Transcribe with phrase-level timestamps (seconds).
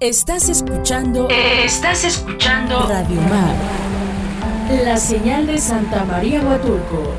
[0.00, 1.26] Estás escuchando.
[1.28, 2.86] Estás escuchando.
[2.86, 3.56] Radio Mar.
[4.84, 7.12] La señal de Santa María Huatulco.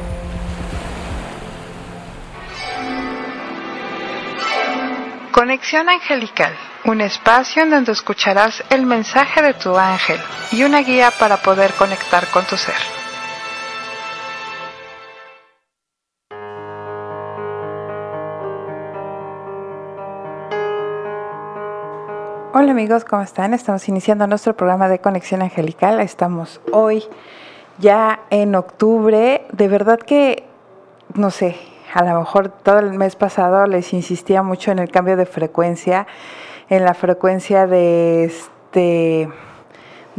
[5.34, 6.56] Conexión Angelical,
[6.86, 10.22] un espacio en donde escucharás el mensaje de tu ángel
[10.54, 12.76] y una guía para poder conectar con tu ser.
[22.80, 23.54] Amigos, ¿cómo están?
[23.54, 26.00] Estamos iniciando nuestro programa de Conexión Angelical.
[26.00, 27.04] Estamos hoy
[27.78, 29.46] ya en octubre.
[29.52, 30.46] De verdad que,
[31.14, 31.58] no sé,
[31.94, 36.08] a lo mejor todo el mes pasado les insistía mucho en el cambio de frecuencia,
[36.70, 39.28] en la frecuencia de este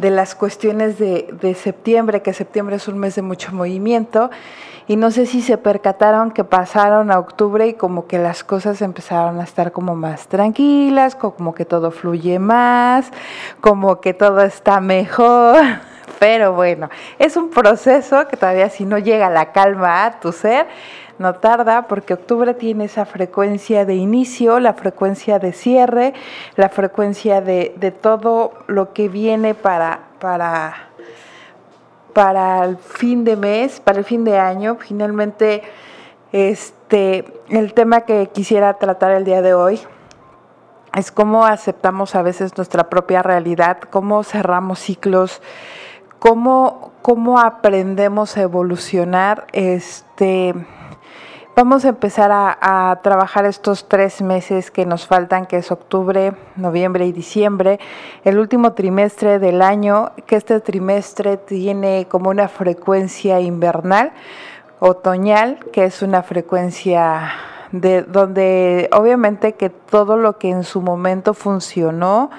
[0.01, 4.31] de las cuestiones de, de septiembre, que septiembre es un mes de mucho movimiento,
[4.91, 8.83] y no sé si se percataron que pasaron a octubre y como que las cosas
[8.83, 13.13] empezaron a estar como más tranquilas, como que todo fluye más,
[13.61, 15.63] como que todo está mejor.
[16.19, 16.91] Pero bueno,
[17.21, 20.67] es un proceso que todavía si no llega la calma a tu ser,
[21.21, 26.15] no tarda porque octubre tiene esa frecuencia de inicio, la frecuencia de cierre,
[26.57, 30.89] la frecuencia de, de todo lo que viene para, para,
[32.15, 34.79] para el fin de mes, para el fin de año.
[34.81, 35.63] Finalmente,
[36.33, 39.79] este, el tema que quisiera tratar el día de hoy
[40.95, 45.43] es cómo aceptamos a veces nuestra propia realidad, cómo cerramos ciclos,
[46.19, 49.47] cómo, cómo aprendemos a evolucionar.
[49.53, 50.55] Este,
[51.57, 57.07] Vamos a empezar a, trabajar estos tres meses que nos faltan, que es octubre, noviembre
[57.07, 57.81] y diciembre,
[58.25, 64.13] el último trimestre del año, que este trimestre tiene como una frecuencia invernal,
[64.79, 67.33] otoñal, que es una frecuencia
[67.73, 72.31] de donde obviamente que todo lo que en su momento funcionó,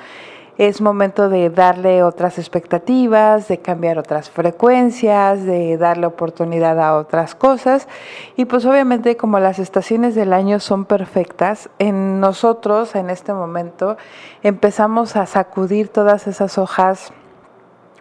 [0.62, 7.34] es momento de darle otras expectativas, de cambiar otras frecuencias, de darle oportunidad a otras
[7.34, 7.88] cosas.
[8.36, 13.98] Y pues obviamente como las estaciones del año son perfectas, en nosotros en este momento
[14.44, 17.12] empezamos a sacudir todas esas hojas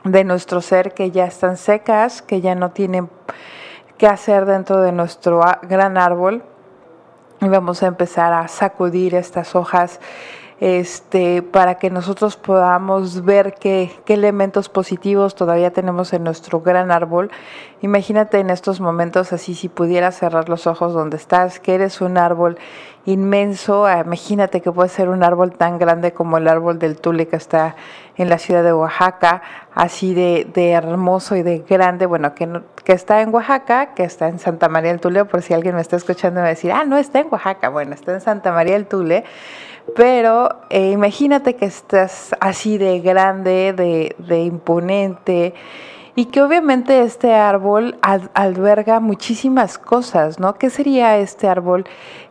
[0.05, 3.09] de nuestro ser que ya están secas, que ya no tienen
[3.97, 6.43] qué hacer dentro de nuestro gran árbol.
[7.41, 9.99] Y vamos a empezar a sacudir estas hojas
[10.61, 17.31] este, para que nosotros podamos ver qué, elementos positivos todavía tenemos en nuestro gran árbol.
[17.81, 22.19] Imagínate en estos momentos así, si pudieras cerrar los ojos donde estás, que eres un
[22.19, 22.59] árbol
[23.07, 27.27] inmenso, ah, imagínate que puede ser un árbol tan grande como el árbol del tule
[27.27, 27.75] que está
[28.17, 29.41] en la ciudad de Oaxaca,
[29.75, 34.39] así de, hermoso y de grande, bueno, que, que está en Oaxaca, que está en
[34.39, 36.85] Santa María del Tule, por si alguien me está escuchando me va a decir, ah,
[36.85, 39.25] no está en Oaxaca, bueno, está en Santa María del Tule
[39.95, 43.73] pero eh, imagínate que estás así de grande,
[44.19, 45.55] de, imponente,
[46.17, 47.99] y que obviamente este árbol
[48.35, 50.55] alberga muchísimas cosas, ¿no?
[50.55, 51.85] ¿Qué sería este árbol?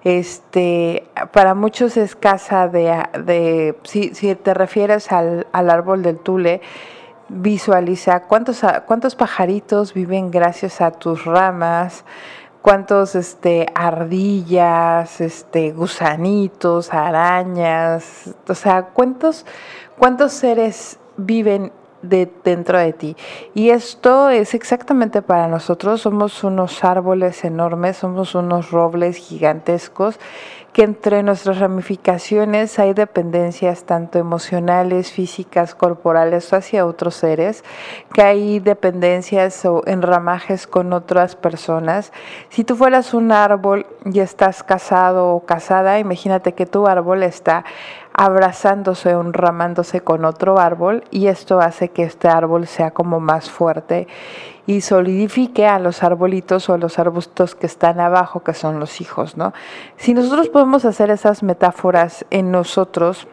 [0.03, 6.61] Este, para muchos es casa de, si te refieres al, al árbol del tule,
[7.29, 12.03] visualiza cuántos, cuántos pajaritos viven gracias a tus ramas,
[12.61, 19.45] cuántos este ardillas, este gusanitos, arañas, o sea, cuántos
[19.97, 23.17] cuántos seres viven de, dentro de ti.
[23.53, 30.19] Y esto es exactamente para nosotros, somos unos árboles enormes, somos unos robles gigantescos
[30.73, 37.63] que entre nuestras ramificaciones hay dependencias tanto emocionales, físicas, corporales hacia otros seres,
[38.13, 42.13] que hay dependencias o enramajes con otras personas.
[42.49, 47.65] Si tú fueras un árbol y estás casado o casada, imagínate que tu árbol está
[48.19, 54.09] abrazándose enramándose con otro árbol y esto hace que este árbol sea como más fuerte
[54.67, 58.99] y solidifique a los arbolitos o a los arbustos que están abajo, que son los
[58.99, 59.53] hijos, ¿no?
[59.95, 63.25] Si nosotros podemos hacer esas metáforas en nosotros,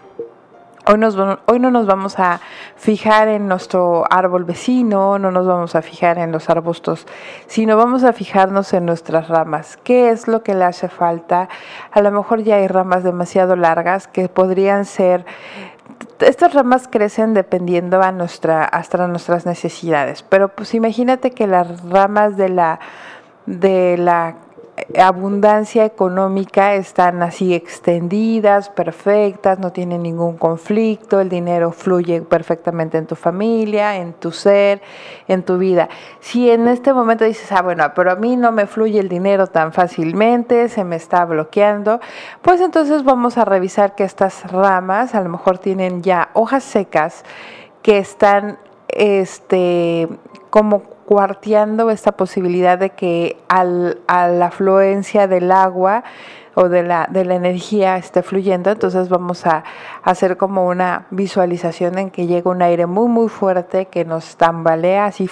[0.89, 1.01] Hoy,
[1.47, 2.41] hoy, no nos vamos a
[2.77, 7.09] fijar en nuestro árbol vecino, no nos vamos a fijar en los arbustos,
[7.49, 9.79] sino vamos a fijarnos en nuestras ramas.
[9.83, 11.49] ¿Qué es lo que le hace falta?
[11.91, 15.27] A lo mejor ya hay ramas demasiado largas que podrían ser
[16.21, 22.37] estas ramas crecen dependiendo a nuestra, hasta nuestras necesidades, pero pues imagínate que las ramas
[22.37, 22.79] de la,
[23.47, 24.37] de la
[24.99, 33.07] abundancia económica están así extendidas, perfectas, no tienen ningún conflicto, el dinero fluye perfectamente en
[33.07, 34.83] tu familia, en tu ser,
[35.29, 35.89] en tu vida.
[36.21, 39.47] Si en este momento dices, ah, bueno, pero a mí no me fluye el dinero
[39.47, 42.01] tan fácilmente, se me está bloqueando,
[42.43, 47.25] pues entonces vamos a revisar que estas ramas a lo mejor tienen ya hojas secas
[47.83, 48.59] que están
[48.89, 50.09] este
[50.51, 56.05] como cuarteando esta posibilidad de que al, a la afluencia del agua
[56.55, 59.63] o de la, de la energía esté fluyendo, entonces vamos a,
[60.03, 65.07] hacer como una visualización en que llega un aire muy muy fuerte que nos tambalea
[65.07, 65.31] así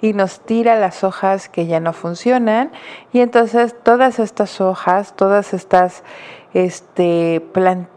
[0.00, 2.70] y nos tira las hojas que ya no funcionan.
[3.12, 6.04] Y entonces todas estas hojas, todas estas
[6.54, 7.42] este,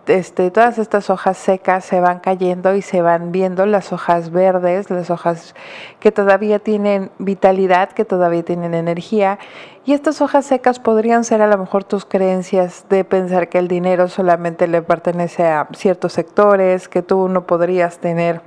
[0.07, 4.89] este, todas estas hojas secas se van cayendo y se van viendo las hojas verdes,
[4.89, 5.56] las hojas
[6.00, 9.39] que todavía tienen vitalidad, que todavía tienen energía.
[9.86, 13.69] Y estas hojas secas podrían ser a lo mejor tus creencias de pensar que el
[13.69, 18.42] dinero solamente le pertenece a ciertos sectores, que tú no podrías tener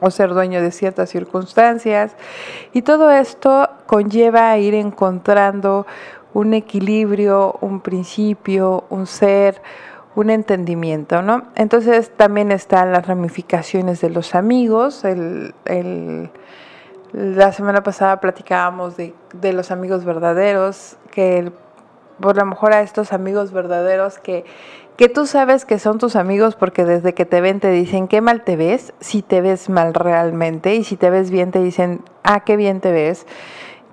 [0.00, 2.12] o ser dueño de ciertas circunstancias.
[2.72, 5.86] Y todo esto conlleva a ir encontrando
[6.34, 9.60] un equilibrio, un principio, un ser,
[10.14, 11.44] un entendimiento, ¿no?
[11.54, 15.04] Entonces también están las ramificaciones de los amigos.
[17.12, 21.52] la semana pasada platicábamos de, de, los amigos verdaderos, que
[22.20, 24.44] por lo mejor a estos amigos verdaderos que,
[24.96, 28.20] que tú sabes que son tus amigos porque desde que te ven te dicen qué
[28.20, 32.02] mal te ves, si te ves mal realmente, y si te ves bien te dicen,
[32.22, 33.26] ah, qué bien te ves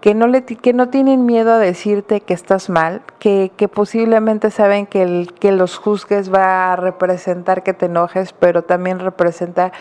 [0.02, 4.52] que no, le, que no tienen miedo a decirte que estás mal, que, que posiblemente
[4.52, 9.72] saben que el que los juzgues va a representar que te enojes, pero también representa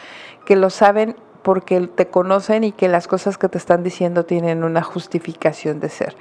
[0.45, 4.65] que lo saben porque te conocen y que las cosas que te están diciendo tienen
[4.65, 6.17] una justificación de ser.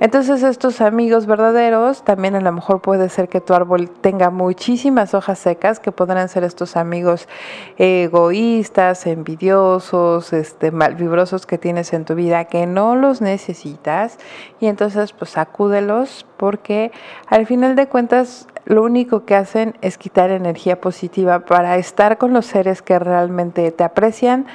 [0.00, 5.12] Entonces estos amigos verdaderos, también a lo mejor puede ser que tu árbol tenga muchísimas
[5.12, 7.28] hojas secas, que podrán ser estos amigos
[7.76, 14.18] egoístas, envidiosos, este, malvibrosos que tienes en tu vida, que no los necesitas.
[14.58, 16.92] Y entonces pues acúdelos porque
[17.26, 22.32] al final de cuentas lo único que hacen es quitar energía positiva para estar con
[22.32, 24.46] los seres que realmente te aprecian,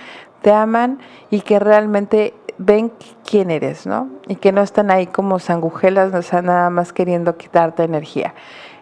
[0.42, 1.00] te aman
[1.30, 2.92] y que realmente ven
[3.30, 4.10] quién eres, ¿no?
[4.28, 8.34] Y que no están ahí como sangujelas, no están nada más queriendo quitarte energía.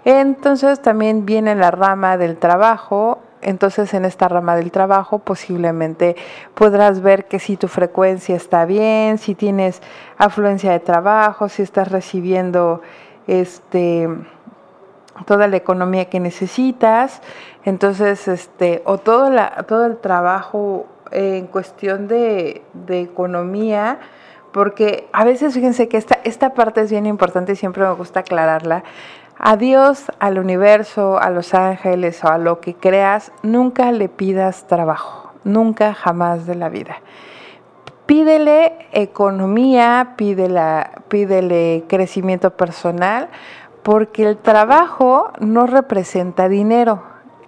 [0.06, 3.20] Entonces también viene la rama del trabajo.
[3.42, 6.16] Entonces en esta rama del trabajo posiblemente
[6.54, 9.82] podrás ver que si tu frecuencia está bien, si tienes
[10.18, 12.82] afluencia de trabajo, si estás recibiendo
[13.28, 14.08] este
[15.28, 17.22] toda la economía que necesitas,
[17.66, 24.00] entonces, este, o todo, la, todo el trabajo en cuestión de, economía,
[24.52, 28.22] porque a veces fíjense que esta, esta parte es bien importante y siempre me gusta
[28.22, 28.84] aclararla.
[29.38, 34.68] A Dios, al universo, a los ángeles o a lo que creas, nunca le pidas
[34.68, 36.98] trabajo, nunca jamás de la vida.
[38.06, 43.30] Pídele economía, pídele, pídele crecimiento personal,
[43.82, 47.04] porque el trabajo no representa dinero.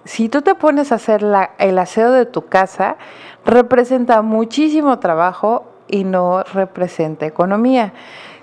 [0.05, 1.25] Si tú te pones a hacer
[1.57, 2.97] el aseo de tu casa,
[3.45, 7.93] representa muchísimo trabajo y no representa economía.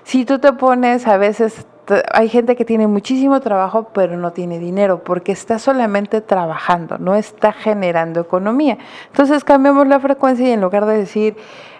[0.03, 1.65] Si tú te pones, a veces
[2.13, 7.15] hay gente que tiene muchísimo trabajo pero no tiene dinero porque está solamente trabajando, no
[7.15, 8.77] está generando economía.
[9.07, 11.35] Entonces cambiamos la frecuencia y en lugar de decir,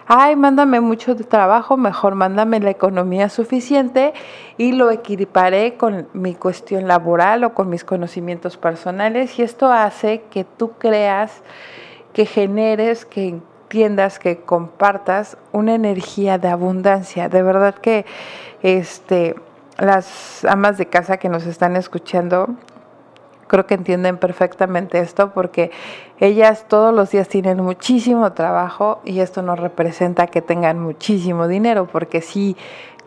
[0.06, 4.12] ay, mándame mucho trabajo, mejor mándame la economía suficiente
[4.58, 10.22] y lo equiparé con mi cuestión laboral o con mis conocimientos personales y esto hace
[10.30, 11.42] que tú creas,
[12.14, 17.28] que generes, que entiendas, que compartas una energía de abundancia.
[17.28, 18.06] De verdad que
[18.62, 19.34] este
[19.76, 22.48] las amas de casa que nos están escuchando
[23.48, 25.70] creo que entienden perfectamente esto porque
[26.20, 31.86] ellas todos los días tienen muchísimo trabajo y esto no representa que tengan muchísimo dinero,
[31.90, 32.56] porque si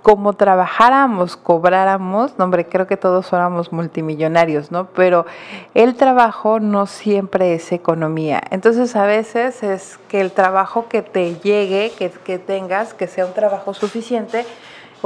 [0.08, 4.88] como trabajáramos, cobráramos, no, hombre, creo que todos fuéramos multimillonarios, ¿no?
[4.92, 5.26] Pero
[5.74, 8.42] el trabajo no siempre es economía.
[8.50, 13.26] Entonces a veces es que el trabajo que te llegue, que, que tengas, que sea
[13.26, 14.46] un trabajo suficiente,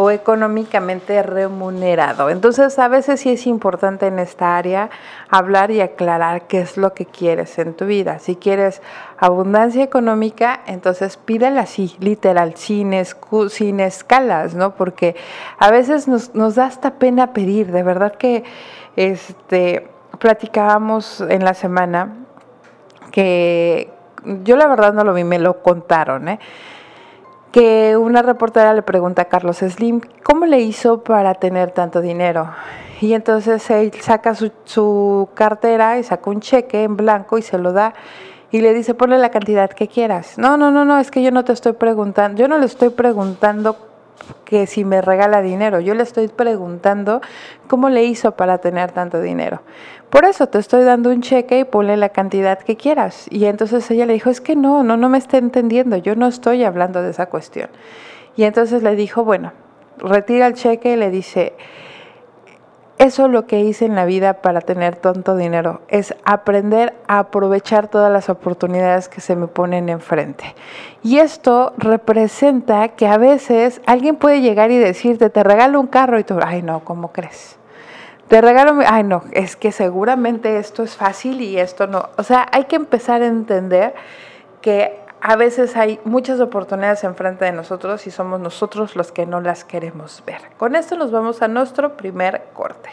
[0.01, 2.31] o económicamente remunerado.
[2.31, 4.89] Entonces, a veces sí es importante en esta área
[5.29, 8.17] hablar y aclarar qué es lo que quieres en tu vida.
[8.17, 8.81] Si quieres
[9.19, 12.93] abundancia económica, entonces pídela así, literal, sin,
[13.49, 14.73] sin escalas, ¿no?
[14.73, 15.15] Porque
[15.59, 18.43] a veces nos, nos da hasta pena pedir, de verdad que
[18.95, 22.25] este, platicábamos en la semana
[23.11, 23.91] que
[24.43, 26.39] yo la verdad no lo vi, me lo contaron, ¿eh?
[27.51, 32.49] Que una reportera le pregunta a Carlos Slim, ¿cómo le hizo para tener tanto dinero?
[33.01, 37.57] Y entonces él saca su, su cartera y saca un cheque en blanco y se
[37.57, 37.93] lo da
[38.51, 40.37] y le dice, ponle la cantidad que quieras.
[40.37, 42.89] No, no, no, no, es que yo no te estoy preguntando, yo no le estoy
[42.89, 43.77] preguntando
[44.45, 47.21] que si me regala dinero, yo le estoy preguntando
[47.67, 49.61] cómo le hizo para tener tanto dinero.
[50.09, 53.27] Por eso te estoy dando un cheque y ponle la cantidad que quieras.
[53.29, 56.27] Y entonces ella le dijo, es que no, no, no me está entendiendo, yo no
[56.27, 57.69] estoy hablando de esa cuestión.
[58.35, 59.53] Y entonces le dijo, bueno,
[59.97, 61.53] retira el cheque y le dice,
[63.01, 67.17] eso es lo que hice en la vida para tener tanto dinero, es aprender a
[67.17, 70.53] aprovechar todas las oportunidades que se me ponen enfrente.
[71.01, 76.19] Y esto representa que a veces alguien puede llegar y decirte, te regalo un carro
[76.19, 77.57] y tú, ay no, ¿cómo crees?
[78.27, 82.09] Te regalo, ay no, es que seguramente esto es fácil y esto no.
[82.17, 83.95] O sea, hay que empezar a entender
[84.61, 89.39] que a veces hay muchas oportunidades enfrente de nosotros y somos nosotros los que no
[89.39, 90.41] las queremos ver.
[90.57, 92.89] Con esto nos vamos a nuestro primer corte.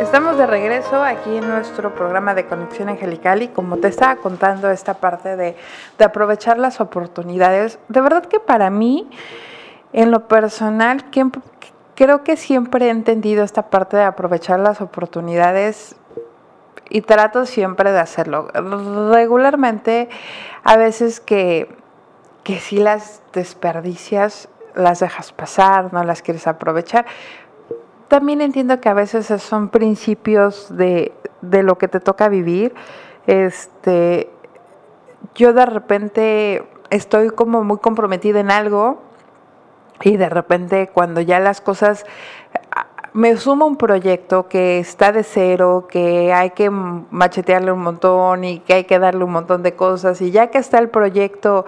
[0.00, 4.70] Estamos de regreso aquí en nuestro programa de Conexión Angelical y como te estaba contando
[4.70, 5.56] esta parte de,
[5.98, 9.08] de aprovechar las oportunidades, de verdad que para mí,
[9.92, 11.04] en lo personal,
[11.94, 15.96] creo que siempre he entendido esta parte de aprovechar las oportunidades
[16.88, 18.48] y trato siempre de hacerlo.
[19.12, 20.08] Regularmente,
[20.64, 21.68] a veces que,
[22.44, 27.06] que si las desperdicias, las dejas pasar, no las quieres aprovechar.
[28.08, 32.74] También entiendo que a veces son principios de, de lo que te toca vivir.
[33.26, 34.30] Este,
[35.34, 39.02] yo de repente estoy como muy comprometida en algo
[40.02, 42.04] y de repente cuando ya las cosas
[43.16, 48.44] me sumo a un proyecto que está de cero, que hay que machetearle un montón
[48.44, 50.20] y que hay que darle un montón de cosas.
[50.20, 51.64] Y ya que está el proyecto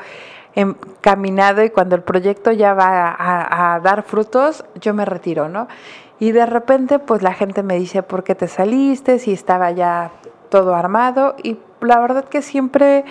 [0.55, 5.69] encaminado y cuando el proyecto ya va a, dar frutos, yo me retiro, ¿no?
[6.21, 9.19] Y de repente, pues la gente me dice, ¿por qué te saliste?
[9.19, 10.11] Si estaba ya
[10.50, 11.35] todo armado.
[11.43, 13.07] Y la verdad que siempre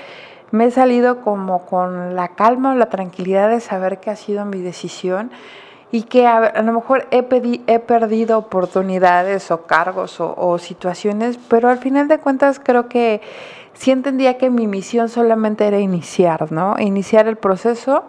[0.51, 4.46] me he salido como con la calma o la tranquilidad de saber que ha sido
[4.46, 5.32] mi decisión
[5.91, 7.25] y que a, lo mejor he,
[7.67, 13.22] he, perdido oportunidades o cargos o, situaciones, pero al final de cuentas creo que
[13.74, 16.75] sí entendía que mi misión solamente era iniciar, ¿no?
[16.79, 18.03] Iniciar el proceso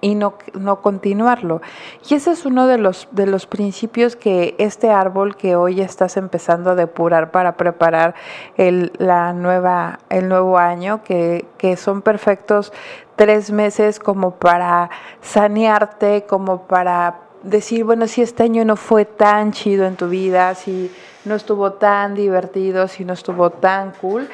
[0.00, 1.60] y no, no continuarlo.
[2.08, 6.16] Y ese es uno de los, de los principios que este árbol que hoy estás
[6.16, 8.14] empezando a depurar para preparar
[8.56, 12.72] el, la nueva, el nuevo año, que, que son perfectos
[13.16, 14.90] tres meses como para
[15.20, 20.54] sanearte, como para decir, bueno, si este año no fue tan chido en tu vida,
[20.54, 20.92] si
[21.24, 24.28] no estuvo tan divertido, si no estuvo tan cool,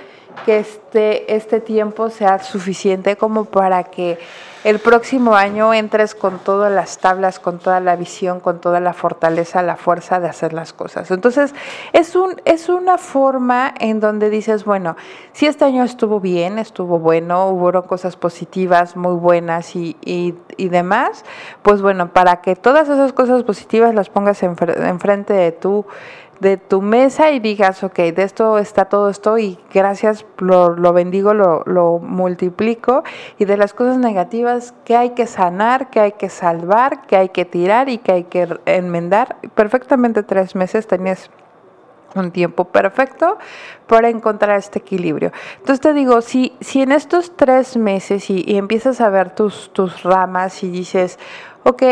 [0.44, 4.18] que este, este tiempo sea suficiente como para que
[4.64, 8.94] el próximo año entres con todas las tablas, con toda la visión, con toda la
[8.94, 11.10] fortaleza, la fuerza de hacer las cosas.
[11.10, 11.54] Entonces,
[11.92, 14.96] es, un, es una forma en donde dices, bueno,
[15.32, 20.68] si este año estuvo bien, estuvo bueno, hubo cosas positivas, muy buenas y, y, y
[20.70, 21.24] demás,
[21.62, 25.84] pues bueno, para que todas esas cosas positivas las pongas enfrente de tu
[26.40, 30.92] de tu mesa y digas, ok, de esto está todo esto y gracias, lo, lo
[30.92, 33.04] bendigo, lo, lo, multiplico.
[33.38, 37.28] Y de las cosas negativas que hay que sanar, que hay que salvar, que hay
[37.30, 39.36] que tirar y que hay que enmendar.
[39.54, 41.30] Perfectamente tres meses tenías
[42.14, 43.38] un tiempo perfecto
[43.86, 45.32] para encontrar este equilibrio.
[45.58, 49.72] Entonces te digo, si, si en estos tres meses y, y empiezas a ver tus,
[49.72, 51.18] tus ramas y dices,
[51.64, 51.82] ok,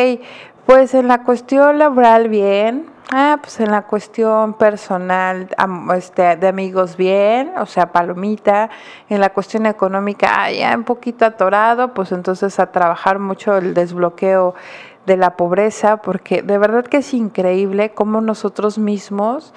[0.67, 5.47] pues en la cuestión laboral bien, Ah, pues en la cuestión personal,
[5.95, 8.71] este, de amigos bien, o sea, palomita.
[9.11, 13.75] En la cuestión económica, ah, ya un poquito atorado, pues entonces a trabajar mucho el
[13.75, 14.55] desbloqueo
[15.05, 19.53] de la pobreza, porque de verdad que es increíble cómo nosotros mismos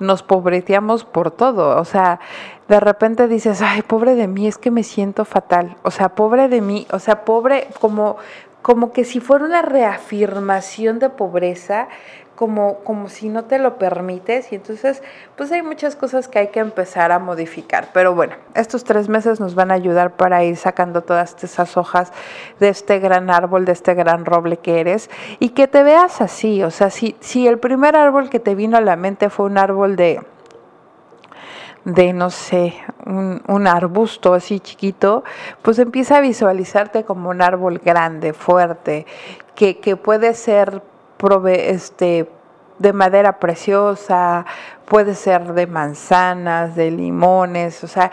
[0.00, 1.78] nos pobreteamos por todo.
[1.78, 2.20] O sea,
[2.68, 5.76] de repente dices, ay, pobre de mí, es que me siento fatal.
[5.82, 8.16] O sea, pobre de mí, o sea, pobre como
[8.64, 11.88] como que si fuera una reafirmación de pobreza,
[12.34, 15.02] como, como si no te lo permites y entonces
[15.36, 17.90] pues hay muchas cosas que hay que empezar a modificar.
[17.92, 22.12] Pero bueno, estos tres meses nos van a ayudar para ir sacando todas esas hojas
[22.60, 26.62] de este gran árbol, de este gran roble que eres y que te veas así.
[26.62, 29.58] O sea, si, si el primer árbol que te vino a la mente fue un
[29.58, 30.20] árbol de
[31.84, 32.74] de, no sé,
[33.04, 35.22] un, un, arbusto así chiquito,
[35.60, 39.04] pues empieza a visualizarte como un árbol grande, fuerte,
[39.54, 40.80] que, que puede ser
[41.24, 42.28] prove este,
[42.78, 44.44] de madera preciosa,
[44.84, 48.10] puede ser de manzanas, de limones, o sea,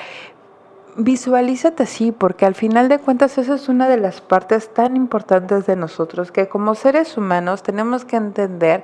[0.96, 5.66] visualízate así, porque al final de cuentas esa es una de las partes tan importantes
[5.66, 8.84] de nosotros, que como seres humanos tenemos que entender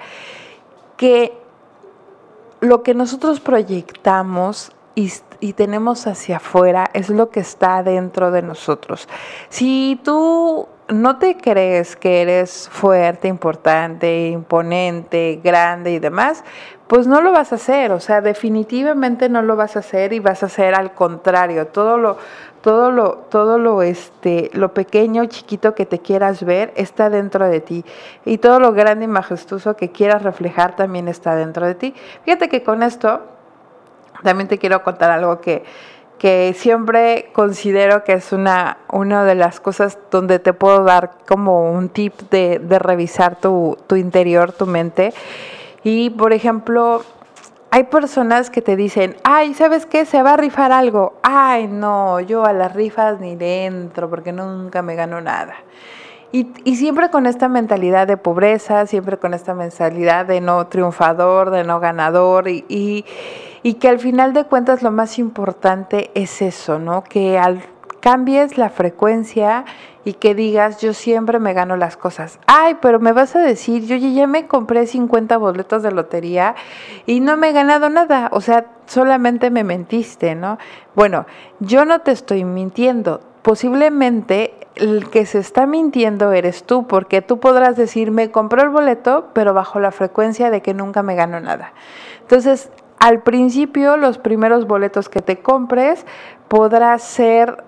[0.97, 1.31] que
[2.59, 8.41] lo que nosotros proyectamos y, y, tenemos hacia afuera es lo que está dentro de
[8.41, 9.07] nosotros.
[9.47, 16.43] Si tú no te crees que eres fuerte, importante, imponente, grande y demás,
[16.87, 20.19] pues no lo vas a hacer, o sea, definitivamente no lo vas a hacer y
[20.19, 22.17] vas a hacer al contrario, todo lo
[22.61, 27.61] todo lo todo lo este lo pequeño, chiquito que te quieras ver está dentro de
[27.61, 27.85] ti
[28.25, 31.93] y todo lo grande y majestuoso que quieras reflejar también está dentro de ti.
[32.23, 33.21] Fíjate que con esto
[34.23, 35.63] también te quiero contar algo que
[36.17, 41.71] que siempre considero que es una, una de las cosas donde te puedo dar como
[41.71, 45.13] un tip de, de revisar tu, tu interior, tu mente.
[45.83, 47.03] Y, por ejemplo,
[47.69, 50.05] hay personas que te dicen, ay, ¿sabes qué?
[50.05, 51.13] Se va a rifar algo.
[51.21, 55.55] Ay, no, yo a las rifas ni dentro porque nunca me gano nada.
[56.31, 61.51] Y, y, siempre con esta mentalidad de pobreza, siempre con esta mentalidad de no triunfador,
[61.51, 63.05] de no ganador, y, y,
[63.63, 67.03] y que al final de cuentas lo más importante es eso, ¿no?
[67.03, 67.61] Que al
[67.99, 69.65] cambies la frecuencia
[70.05, 72.39] y que digas, yo siempre me gano las cosas.
[72.47, 76.55] Ay, pero me vas a decir, yo ya me compré 50 boletos de lotería
[77.05, 78.29] y no me he ganado nada.
[78.31, 80.57] O sea, solamente me mentiste, ¿no?
[80.95, 81.25] Bueno,
[81.59, 83.19] yo no te estoy mintiendo.
[83.41, 88.69] Posiblemente el que se está mintiendo eres tú, porque tú podrás decir, me compré el
[88.69, 91.73] boleto, pero bajo la frecuencia de que nunca me gano nada.
[92.21, 96.05] Entonces, al principio, los primeros boletos que te compres
[96.47, 97.63] podrás ser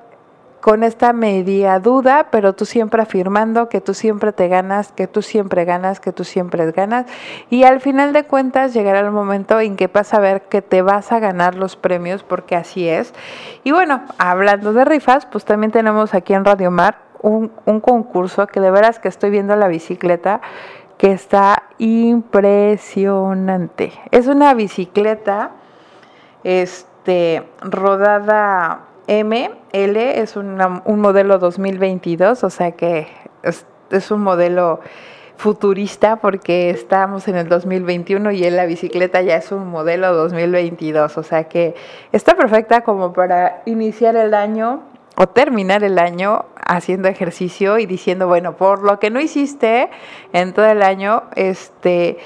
[0.62, 5.22] con esta media duda, pero tú siempre afirmando que tú siempre te ganas, que tú
[5.22, 7.06] siempre ganas, que tú siempre ganas.
[7.50, 10.82] Y al final de cuentas llegará el momento en que vas a ver que te
[10.82, 13.14] vas a ganar los premios, porque así es.
[13.64, 18.48] Y bueno, hablando de rifas, pues también tenemos aquí en Radio Mar un, un concurso
[18.48, 20.42] que de veras que estoy viendo la bicicleta
[20.98, 23.92] que está impresionante.
[24.12, 25.54] Es una bicicleta
[26.44, 33.08] este, rodada M, L, es un modelo 2022, o sea que
[33.42, 34.82] es, es, un modelo
[35.36, 41.18] futurista porque estamos en el 2021 y en la bicicleta ya es un modelo 2022,
[41.18, 41.74] o sea que
[42.12, 44.82] está perfecta como para iniciar el año
[45.16, 49.90] o terminar el año haciendo ejercicio y diciendo, bueno, por lo que no hiciste
[50.34, 52.18] en todo el año, este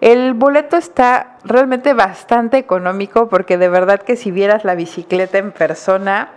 [0.00, 5.52] el boleto está realmente bastante económico porque de verdad que si vieras la bicicleta en
[5.52, 6.32] persona,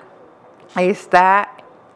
[0.77, 1.49] está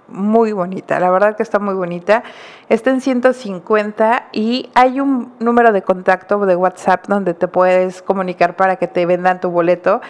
[0.10, 2.24] muy bonita, la verdad que está muy bonita.
[2.70, 8.56] Está en 150 y hay un número de contacto de WhatsApp donde te puedes comunicar
[8.56, 10.02] para que te vendan tu boleto.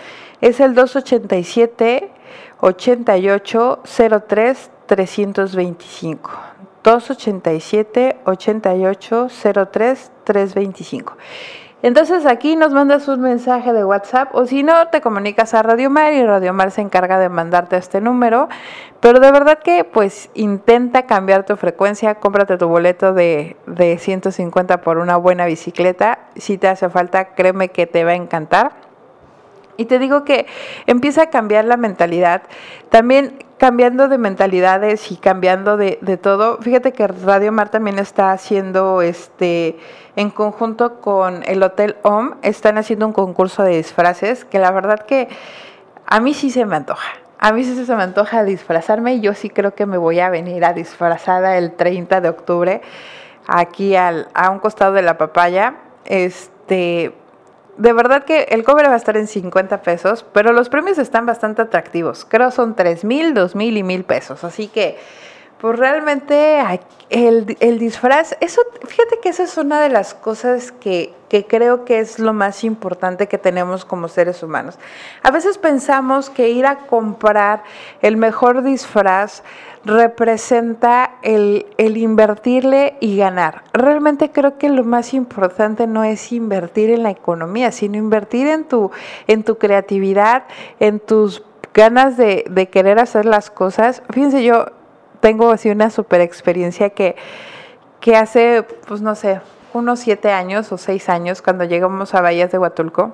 [0.42, 2.10] Es el 287
[2.64, 6.32] 88 03 325.
[6.82, 9.28] 287 88
[9.72, 11.18] 03 325.
[11.82, 15.90] Entonces aquí nos mandas un mensaje de WhatsApp o si no, te comunicas a Radio
[15.90, 18.48] Mar y Radio Mar se encarga de mandarte este número.
[19.02, 24.80] Pero de verdad que pues intenta cambiar tu frecuencia, cómprate tu boleto de, de 150
[24.80, 26.20] por una buena bicicleta.
[26.38, 28.93] Si te hace falta, créeme que te va a encantar.
[29.78, 30.46] Y te digo que
[30.88, 32.44] empieza a cambiar la mentalidad.
[32.90, 36.58] También cambiando de mentalidades y cambiando de, de, todo.
[36.58, 39.78] Fíjate que Radio Mar también está haciendo, este,
[40.16, 45.06] en conjunto con el Hotel Home, están haciendo un concurso de disfraces que la verdad
[45.06, 45.30] que
[46.06, 47.14] a mí sí se me antoja.
[47.40, 50.30] A mí sí se me antoja disfrazarme y yo sí creo que me voy a
[50.30, 52.82] venir a disfrazada el 30 de octubre
[53.48, 55.76] aquí al, a un costado de la papaya.
[56.06, 57.14] Este,
[57.78, 61.26] de verdad que el cobre va a estar en 50 pesos, pero los premios están
[61.26, 62.26] bastante atractivos.
[62.26, 64.44] Creo son 3 mil, 2 mil y mil pesos.
[64.44, 64.98] Así que,
[65.60, 66.62] pues realmente
[67.10, 71.86] el, el, disfraz, eso, fíjate que esa es una de las cosas que, que creo
[71.86, 74.78] que es lo más importante que tenemos como seres humanos.
[75.24, 77.64] A veces pensamos que ir a comprar
[78.02, 79.42] el mejor disfraz
[79.86, 83.64] representa el, el, invertirle y ganar.
[83.74, 88.66] Realmente creo que lo más importante no es invertir en la economía, sino invertir en
[88.66, 88.92] tu,
[89.58, 90.44] creatividad,
[90.80, 91.44] en tus
[91.74, 94.04] ganas de, de querer hacer las cosas.
[94.10, 94.68] Fíjense, yo
[95.20, 97.16] tengo así una super experiencia que,
[98.00, 99.42] que hace, pues no sé,
[99.74, 103.14] unos siete años o seis años, cuando llegamos a Bahías de Huatulco,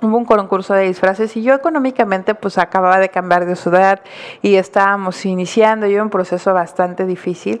[0.00, 4.00] hubo un concurso de disfraces y yo económicamente pues acababa de cambiar de ciudad
[4.42, 7.60] y estábamos iniciando yo un proceso bastante difícil.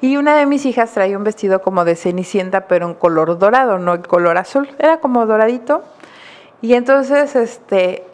[0.00, 3.78] Y una de mis hijas traía un vestido como de cenicienta pero en color dorado,
[3.78, 5.82] no en color azul, era como doradito.
[6.62, 8.04] Y entonces este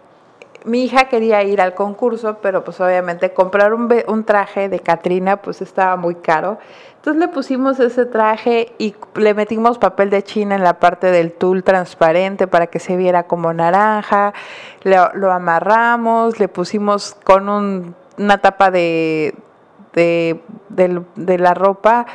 [0.64, 5.36] mi hija quería ir al concurso, pero pues obviamente comprar un, un traje de Catrina
[5.38, 6.58] pues estaba muy caro.
[6.96, 11.32] Entonces le pusimos ese traje y le metimos papel de china en la parte del
[11.32, 14.32] tul transparente para que se viera como naranja.
[14.84, 17.48] Lo, amarramos, le pusimos con
[18.18, 19.34] una tapa de,
[19.94, 22.06] de, de la ropa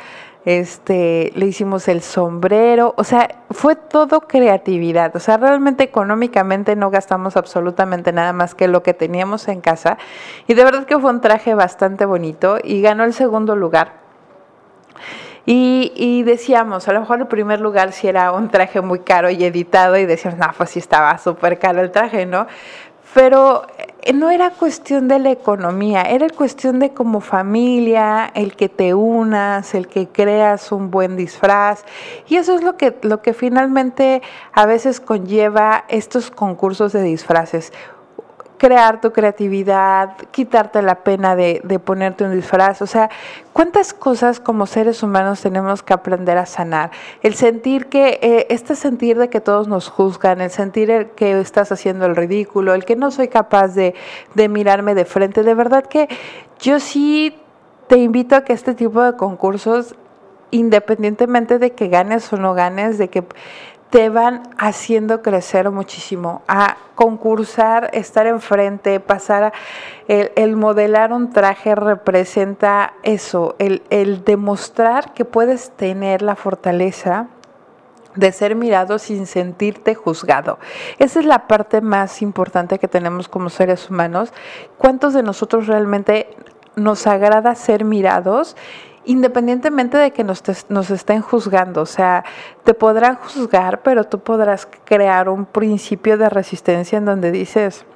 [0.44, 6.90] este, le hicimos el sombrero, o sea, fue todo creatividad, o sea, realmente económicamente no
[6.90, 9.98] gastamos absolutamente nada más que lo que teníamos en casa
[10.46, 14.08] y de verdad que fue un traje bastante bonito y ganó el segundo lugar.
[15.50, 19.30] Y, y, decíamos, a lo mejor el primer lugar si era un traje muy caro
[19.30, 22.46] y editado y decíamos, no, pues sí estaba súper caro el traje, ¿no?
[23.14, 23.66] Pero
[24.02, 28.94] eh, no era cuestión de la economía, era cuestión de como familia, el que te
[28.94, 31.84] unas, el que creas un buen disfraz.
[32.28, 37.72] Y eso es lo que, lo que finalmente a veces conlleva estos concursos de disfraces
[38.58, 42.82] crear tu creatividad, quitarte la pena de, ponerte un disfraz.
[42.82, 43.08] O sea,
[43.52, 46.90] ¿cuántas cosas como seres humanos tenemos que aprender a sanar?
[47.22, 51.72] El sentir que, eh, este sentir de que todos nos juzgan, el sentir que estás
[51.72, 53.94] haciendo el ridículo, el que no soy capaz de,
[54.34, 55.44] de mirarme de frente.
[55.44, 56.08] De verdad que
[56.58, 57.36] yo sí
[57.86, 59.94] te invito a que este tipo de concursos
[60.50, 63.22] independientemente de que ganes o no ganes, de que
[63.90, 69.52] te van haciendo crecer muchísimo, a concursar, estar enfrente, pasar a,
[70.08, 77.28] el, modelar un traje representa eso, el, el demostrar que puedes tener la fortaleza
[78.14, 80.58] de ser mirado sin sentirte juzgado.
[80.98, 84.32] Esa es la parte más importante que tenemos como seres humanos.
[84.76, 86.28] ¿Cuántos de nosotros realmente
[86.74, 88.56] nos agrada ser mirados
[89.08, 90.42] independientemente de que nos,
[90.90, 91.80] estén juzgando.
[91.80, 92.24] O sea,
[92.62, 97.86] te podrán juzgar, pero tú podrás crear un principio de resistencia en donde dices,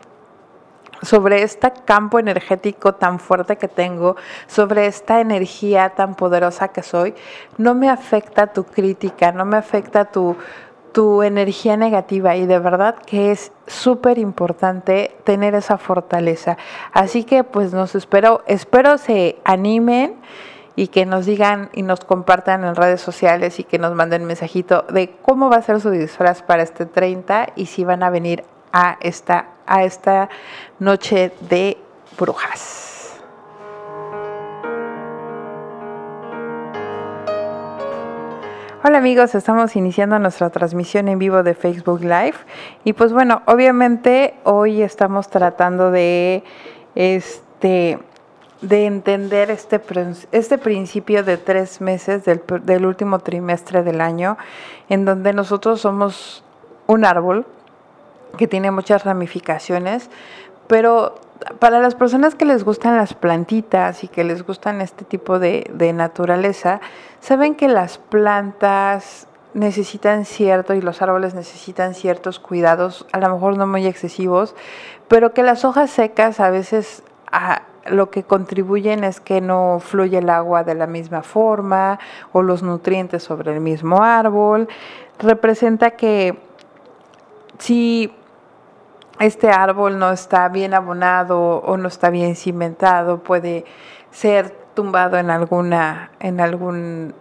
[1.02, 7.14] sobre este campo energético tan fuerte que tengo, sobre esta energía tan poderosa que soy,
[7.58, 10.36] no me afecta tu crítica, no me afecta tu,
[10.92, 16.56] tu energía negativa y de verdad que es súper importante tener esa fortaleza.
[16.92, 20.14] Así que pues nos espero, espero se animen
[20.76, 24.82] y que nos digan y nos compartan en redes sociales y que nos manden mensajito
[24.90, 28.44] de cómo va a ser su disfraz para este 30 y si van a venir
[28.72, 30.28] a esta, a esta
[30.78, 31.76] noche de
[32.18, 32.92] brujas.
[38.84, 42.34] Hola amigos, estamos iniciando nuestra transmisión en vivo de Facebook Live
[42.82, 46.42] y pues bueno, obviamente hoy estamos tratando de
[46.96, 48.00] este
[48.62, 49.80] de entender este,
[50.30, 54.38] este principio de tres meses del, del último trimestre del año,
[54.88, 56.44] en donde nosotros somos
[56.86, 57.44] un árbol
[58.38, 60.08] que tiene muchas ramificaciones,
[60.68, 61.16] pero
[61.58, 65.68] para las personas que les gustan las plantitas y que les gustan este tipo de,
[65.74, 66.80] de, naturaleza,
[67.20, 73.56] saben que las plantas necesitan cierto y los árboles necesitan ciertos cuidados, a lo mejor
[73.56, 74.54] no muy excesivos,
[75.08, 80.18] pero que las hojas secas a veces a, lo que contribuyen es que no fluye
[80.18, 81.98] el agua de la misma forma
[82.32, 84.68] o los nutrientes sobre el mismo árbol.
[85.18, 86.38] Representa que
[87.58, 88.12] si
[89.18, 93.64] este árbol no está bien abonado o no está bien cimentado, puede
[94.10, 97.14] ser tumbado en alguna en algún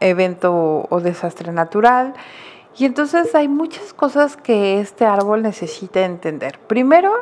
[0.00, 2.14] evento o desastre natural.
[2.76, 6.58] Y entonces hay muchas cosas que este árbol necesita entender.
[6.66, 7.12] Primero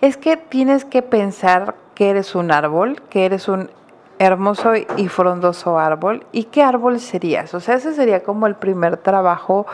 [0.00, 3.70] es que tienes que pensar que eres un árbol, que eres un
[4.18, 7.54] hermoso y frondoso árbol y qué árbol serías.
[7.54, 9.66] O sea, ese sería como el primer trabajo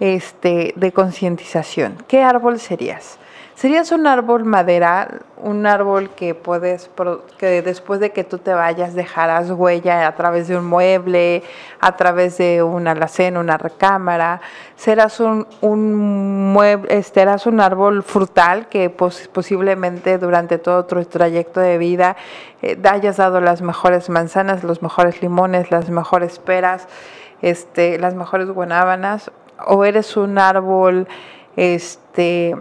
[0.00, 1.96] este, de concientización.
[2.08, 3.18] ¿Qué árbol serías?
[3.54, 6.90] Serías un árbol madera, un árbol que puedes,
[7.38, 11.44] que después de que tú te vayas dejarás huella a través de un mueble,
[11.78, 14.40] a través de una alacena, una recámara.
[14.74, 21.78] Serás un, un mueble, serás un árbol frutal que posiblemente durante todo tu trayecto de
[21.78, 22.16] vida
[22.60, 26.88] eh, hayas dado las mejores manzanas, los mejores limones, las mejores peras,
[27.40, 29.30] este, las mejores guanábanas.
[29.64, 31.06] O eres un árbol,
[31.54, 32.56] este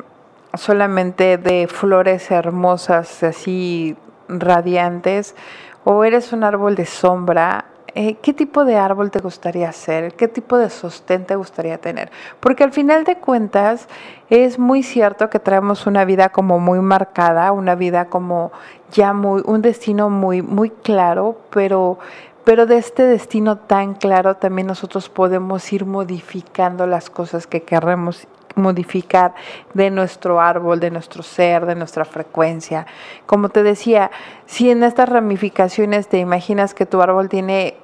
[0.54, 3.96] solamente de flores hermosas, así
[4.28, 5.36] radiantes,
[5.84, 10.16] o eres un árbol de sombra, eh, ¿qué tipo de árbol te gustaría ser?
[10.16, 12.12] ¿Qué tipo de sostén te gustaría tener?
[12.40, 13.88] Porque al final de cuentas
[14.32, 18.52] es muy cierto que traemos una vida como muy marcada, una vida como
[18.92, 22.00] ya muy, un destino muy, muy claro, pero,
[22.44, 28.28] pero de este destino tan claro también nosotros podemos ir modificando las cosas que queremos
[28.56, 29.34] modificar
[29.74, 32.86] de nuestro árbol, de nuestro ser, de nuestra frecuencia.
[33.26, 34.12] Como te decía,
[34.46, 37.76] si en estas ramificaciones te imaginas que tu árbol tiene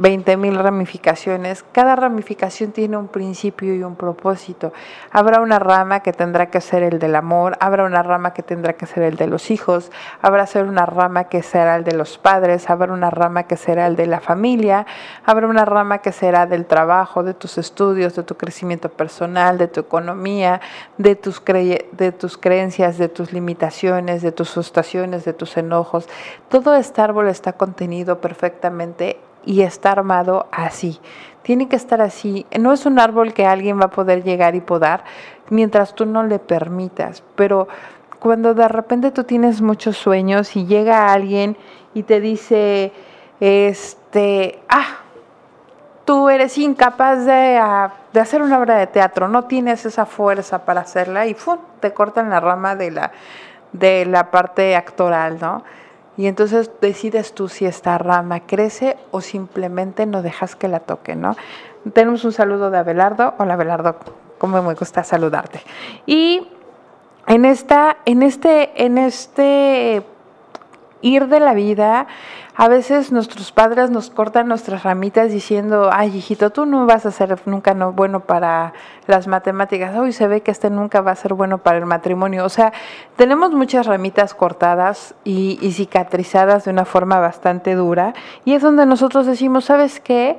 [0.00, 1.62] 20.000 ramificaciones.
[1.72, 4.72] Cada ramificación tiene un principio y un propósito.
[5.10, 8.72] Habrá una rama que tendrá que ser el del amor, habrá una rama que tendrá
[8.72, 12.16] que ser el de los hijos, habrá ser una rama que será el de los
[12.16, 14.86] padres, habrá una rama que será el de la familia,
[15.26, 19.68] habrá una rama que será del trabajo, de tus estudios, de tu crecimiento personal, de
[19.68, 20.62] tu economía,
[20.96, 26.08] de tus, de tus creencias, de tus limitaciones, de tus frustraciones, de tus enojos.
[26.48, 31.00] Todo este árbol está contenido perfectamente y está armado así.
[31.42, 32.46] Tiene que estar así.
[32.58, 35.04] No es un árbol que alguien va a poder llegar y podar
[35.48, 37.22] mientras tú no le permitas.
[37.34, 37.68] Pero
[38.18, 41.56] cuando de repente tú tienes muchos sueños y llega alguien
[41.94, 42.92] y te dice,
[43.40, 44.98] este, ah,
[46.04, 50.64] tú eres incapaz de, ah, de, hacer una obra de teatro, no tienes esa fuerza
[50.64, 51.58] para hacerla y ¡fum!
[51.80, 53.10] te cortan la rama de la,
[53.72, 55.64] de la parte actoral, ¿no?
[56.20, 61.16] Y entonces decides tú si esta rama crece o simplemente no dejas que la toque,
[61.16, 61.34] ¿no?
[61.94, 63.32] Tenemos un saludo de Abelardo.
[63.38, 63.96] Hola Abelardo,
[64.36, 65.62] cómo me gusta saludarte.
[66.04, 66.46] Y
[67.26, 70.02] en esta, en este, en este
[71.02, 72.06] ir de la vida,
[72.56, 77.10] a veces nuestros padres nos cortan nuestras ramitas diciendo, ay hijito, tú no vas a
[77.10, 78.74] ser nunca no bueno para
[79.06, 82.44] las matemáticas, hoy se ve que este nunca va a ser bueno para el matrimonio.
[82.44, 82.72] O sea,
[83.16, 88.12] tenemos muchas ramitas cortadas y, y cicatrizadas de una forma bastante dura
[88.44, 90.36] y es donde nosotros decimos, ¿sabes qué?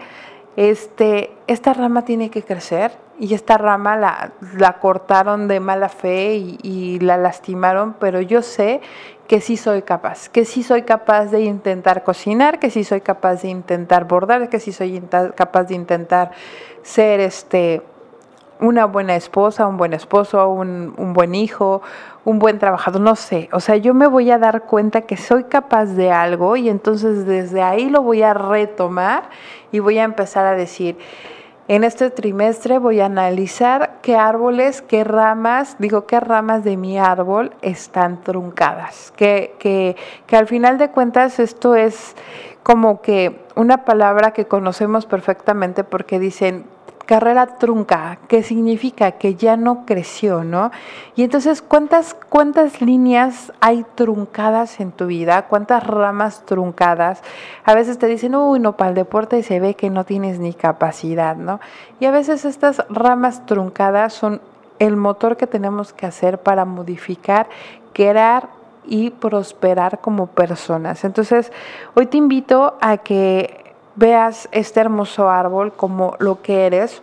[0.58, 6.34] Este, esta rama tiene que crecer y esta rama la, la cortaron de mala fe
[6.34, 8.82] y, la lastimaron, pero yo sé
[9.28, 13.44] que sí soy capaz, que sí soy capaz de intentar cocinar, que sí soy capaz
[13.44, 15.00] de intentar bordar, que sí soy
[15.36, 16.32] capaz de intentar
[16.82, 17.84] ser este
[18.60, 21.84] una buena esposa, un buen esposo, un, un, buen hijo,
[22.26, 23.50] un buen trabajador, no sé.
[23.54, 27.28] O sea, yo me voy a dar cuenta que soy capaz de algo y entonces
[27.28, 29.30] desde ahí lo voy a retomar
[29.72, 30.98] y voy a empezar a decir,
[31.68, 36.98] en este trimestre voy a analizar qué árboles, qué ramas, digo, qué ramas de mi
[36.98, 39.14] árbol están truncadas.
[39.16, 39.96] Que, que,
[40.28, 42.16] que al final de cuentas esto es
[42.64, 46.66] como que una palabra que conocemos perfectamente porque dicen
[47.06, 50.72] carrera trunca, ¿qué significa que ya no creció, ¿no?
[51.16, 55.44] Y entonces, ¿cuántas, ¿cuántas líneas hay truncadas en tu vida?
[55.44, 57.22] ¿Cuántas ramas truncadas?
[57.66, 60.54] A veces te dicen, uy, no, para el deporte se ve que no tienes ni
[60.54, 61.60] capacidad, ¿no?
[62.00, 64.42] Y a veces estas ramas truncadas son
[64.80, 67.48] el motor que tenemos que hacer para modificar,
[67.94, 68.50] crear
[68.86, 71.04] y prosperar como personas.
[71.04, 71.52] Entonces,
[71.94, 77.02] hoy te invito a que veas este hermoso árbol como lo que eres,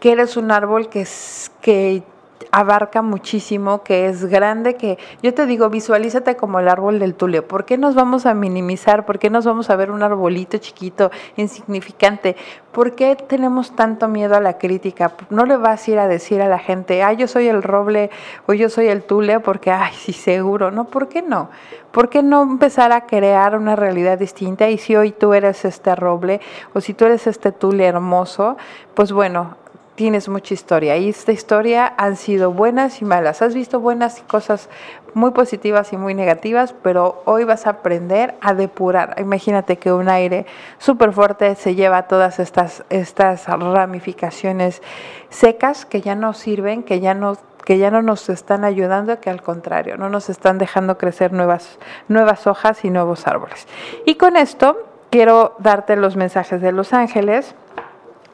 [0.00, 2.02] que eres un árbol que,
[2.50, 7.42] abarca muchísimo, que es grande, que yo te digo, visualízate como el árbol del tule.
[7.42, 9.06] ¿Por qué nos vamos a minimizar?
[9.06, 12.36] ¿Por qué nos vamos a ver un arbolito chiquito, insignificante?
[12.72, 15.12] ¿Por qué tenemos tanto miedo a la crítica?
[15.30, 18.10] No le vas a ir a decir a la gente, ay, yo soy el roble
[18.46, 20.70] o yo soy el tule, porque, ay, sí, seguro.
[20.70, 21.50] No, ¿por qué no?
[21.92, 24.70] ¿Por qué no empezar a crear una realidad distinta?
[24.70, 26.40] Y si hoy tú eres este roble
[26.72, 28.56] o si tú eres este tule hermoso,
[28.94, 29.56] pues bueno,
[29.94, 33.42] tienes mucha historia y esta historia han sido buenas y malas.
[33.42, 34.68] Has visto buenas cosas
[35.14, 39.16] muy positivas y muy negativas, pero hoy vas a aprender a depurar.
[39.18, 40.46] Imagínate que un aire
[40.78, 44.82] súper fuerte se lleva todas estas, estas ramificaciones
[45.28, 49.30] secas que ya no sirven, que ya no que ya no nos están ayudando, que
[49.30, 51.78] al contrario, no nos están dejando crecer nuevas,
[52.08, 53.68] nuevas hojas y nuevos árboles.
[54.04, 57.54] Y con esto quiero darte los mensajes de los ángeles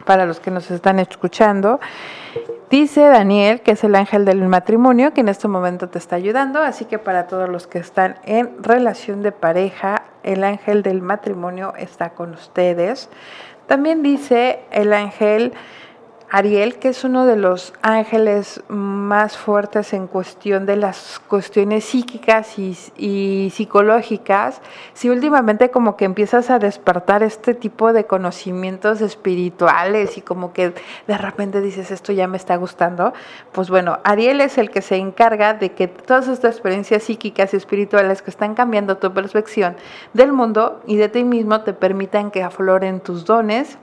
[0.09, 1.81] para los que nos están escuchando.
[2.71, 6.63] Dice Daniel, que es el ángel del matrimonio, que en este momento te está ayudando,
[6.63, 11.75] así que para todos los que están en relación de pareja, el ángel del matrimonio
[11.77, 13.11] está con ustedes.
[13.67, 15.53] También dice el ángel
[16.31, 22.59] Ariel, que es uno de los ángeles más fuertes en cuestión de las cuestiones psíquicas
[22.59, 24.61] y, psicológicas,
[24.93, 30.75] si últimamente como que empiezas a despertar este tipo de conocimientos espirituales y como que
[31.07, 33.15] de repente dices esto ya me está gustando,
[33.53, 37.57] pues bueno, Ariel es el que se encarga de que todas estas experiencias psíquicas y
[37.57, 39.77] espirituales que están cambiando tu percepción
[40.13, 43.79] del mundo y de ti mismo te permitan que afloren tus dones,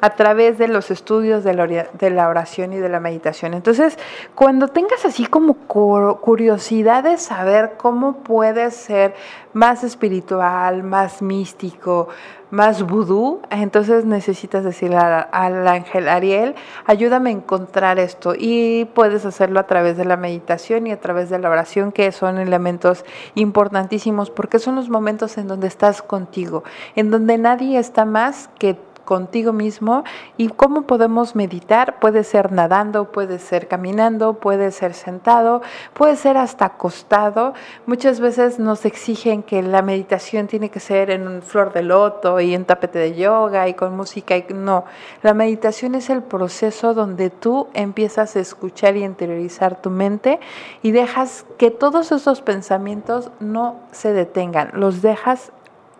[0.00, 3.54] a través de los estudios de la, oración y de la meditación.
[3.54, 3.98] Entonces,
[4.34, 9.14] cuando tengas así como curiosidad de saber cómo puedes ser
[9.52, 12.08] más espiritual, más místico,
[12.50, 16.54] más vudú, entonces necesitas decirle al ángel Ariel,
[16.86, 18.34] ayúdame a encontrar esto.
[18.36, 22.10] Y puedes hacerlo a través de la meditación y a través de la oración, que
[22.12, 26.64] son elementos importantísimos, porque son los momentos en donde estás contigo,
[26.96, 28.76] en donde nadie está más que
[29.10, 30.04] contigo mismo
[30.36, 31.98] y cómo podemos meditar.
[31.98, 35.62] Puede ser nadando, puede ser caminando, puede ser sentado,
[35.94, 37.52] puede ser hasta acostado.
[37.86, 42.38] Muchas veces nos exigen que la meditación tiene que ser en un flor de loto
[42.38, 44.36] y en tapete de yoga y con música.
[44.36, 44.84] Y no,
[45.22, 50.38] la meditación es el proceso donde tú empiezas a escuchar y interiorizar tu mente
[50.82, 55.50] y dejas que todos esos pensamientos no se detengan, los dejas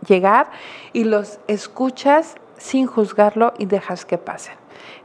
[0.07, 0.51] llegar
[0.93, 4.55] y los escuchas sin juzgarlo y dejas que pasen.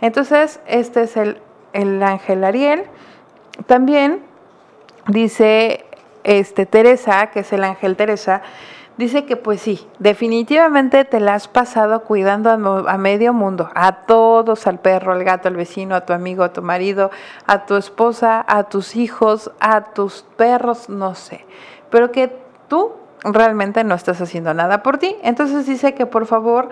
[0.01, 2.83] Entonces, este es el, ángel Ariel.
[3.65, 4.21] También
[5.07, 5.85] dice
[6.23, 8.41] este, Teresa, que es el ángel Teresa,
[8.97, 14.67] dice que pues sí, definitivamente te la has pasado cuidando a, medio mundo, a todos,
[14.67, 17.09] al perro, al gato, al vecino, a tu amigo, a tu marido,
[17.47, 21.45] a tu esposa, a tus hijos, a tus perros, no sé,
[21.89, 22.35] pero que
[22.67, 25.15] tú realmente no estás haciendo nada por ti.
[25.23, 26.69] Entonces dice que por favor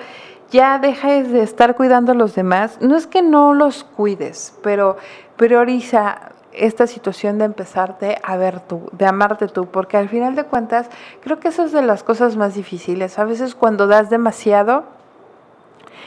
[0.52, 2.78] ya dejes de estar cuidando a los demás.
[2.82, 4.98] No es que no los cuides, pero
[5.38, 10.44] prioriza esta situación de empezarte a ver tú, de amarte tú, porque al final de
[10.44, 10.88] cuentas
[11.22, 13.18] creo que eso es de las cosas más difíciles.
[13.20, 14.84] A veces cuando das demasiado,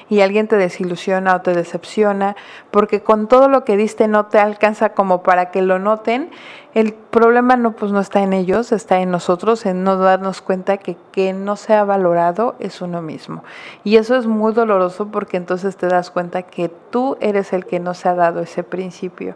[0.08, 2.36] y alguien te desilusiona o te decepciona,
[2.70, 6.30] porque con todo lo que diste no te alcanza como para que lo noten,
[6.74, 10.76] el problema no, pues no está en ellos, está en nosotros, en no darnos cuenta
[10.76, 13.42] que que no se ha valorado es uno mismo.
[13.84, 17.80] Y eso es muy doloroso porque entonces te das cuenta que tú eres el que
[17.80, 19.34] no se ha dado ese principio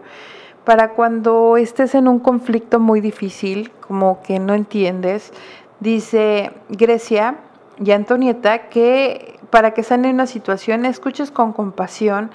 [0.64, 5.33] para cuando estés en un conflicto muy difícil, como que no entiendes,
[5.81, 7.38] dice Grecia
[7.83, 12.30] y Antonieta que para que sane una situación, escuches con compasión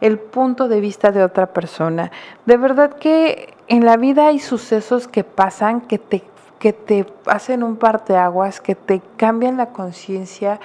[0.00, 2.12] el punto de vista de otra persona.
[2.46, 6.22] De verdad que en la vida hay sucesos que pasan que te
[6.58, 10.60] que te hacen un parteaguas, que te cambian la conciencia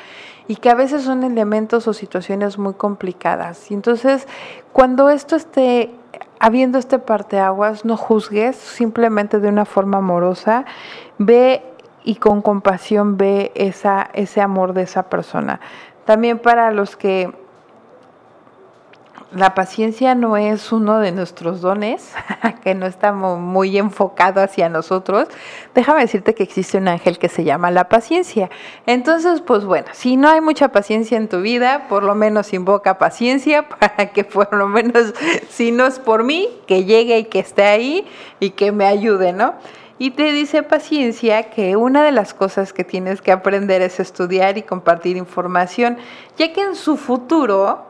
[0.48, 3.70] y que a veces son elementos o situaciones muy complicadas.
[3.72, 4.28] Y entonces,
[4.72, 5.94] cuando esto esté
[6.40, 10.66] habiendo este parteaguas, no juzgues, simplemente de una forma amorosa,
[11.18, 11.64] ve
[12.04, 15.62] y con compasión ve esa, ese amor de esa persona.
[16.06, 17.32] También para los que
[19.36, 22.14] la paciencia no es uno de nuestros dones,
[22.64, 25.28] que no estamos muy enfocados hacia nosotros,
[25.74, 28.50] déjame decirte que existe un ángel que se llama la paciencia.
[28.86, 32.98] Entonces, pues bueno, si no hay mucha paciencia en tu vida, por lo menos invoca
[32.98, 35.14] paciencia para que por lo menos,
[35.50, 38.06] si no es por mí, que llegue y que esté ahí
[38.40, 39.56] y que me ayude, ¿no?
[40.00, 44.58] Y te dice paciencia que una de las cosas que tienes que aprender es estudiar
[44.58, 45.98] y compartir información,
[46.38, 47.86] ya que en su futuro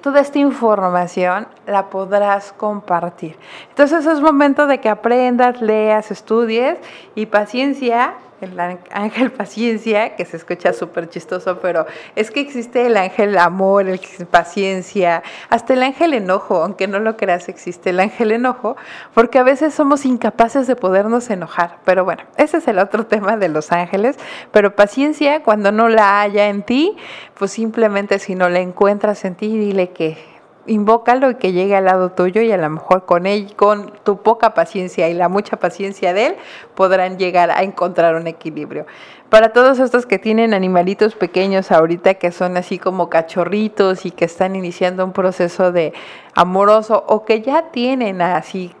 [0.00, 3.36] toda esta información la podrás compartir.
[3.68, 6.78] Entonces es momento de que aprendas, leas, estudies
[7.14, 8.58] y paciencia el
[8.90, 14.00] ángel paciencia, que se escucha súper chistoso, pero es que existe el ángel amor, el
[14.30, 18.76] paciencia, hasta el ángel enojo, aunque no lo creas, existe el ángel enojo,
[19.14, 21.78] porque a veces somos incapaces de podernos enojar.
[21.84, 24.16] Pero bueno, ese es el otro tema de los ángeles,
[24.52, 26.96] pero paciencia, cuando no la haya en ti,
[27.38, 30.35] pues simplemente si no la encuentras en ti, dile que
[30.66, 34.22] invócalo y que llegue al lado tuyo y a lo mejor con él, con tu
[34.22, 36.36] poca paciencia y la mucha paciencia de él,
[36.74, 38.86] podrán llegar a encontrar un equilibrio.
[39.28, 44.24] Para todos estos que tienen animalitos pequeños ahorita que son así como cachorritos y que
[44.24, 45.92] están iniciando un proceso de
[46.34, 48.72] amoroso o que ya tienen así